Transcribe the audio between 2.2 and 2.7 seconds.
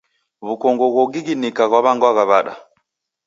w'ada?